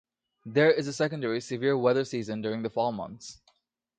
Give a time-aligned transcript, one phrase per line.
[0.47, 3.39] There is a secondary severe weather season during the fall months.